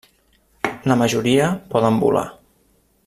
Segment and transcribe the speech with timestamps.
[0.91, 2.25] La majoria poden volar.